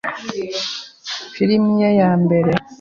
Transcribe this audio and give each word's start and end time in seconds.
Filimi 1.33 1.71
ye 1.81 1.89
ya 1.99 2.11
mbere 2.23 2.51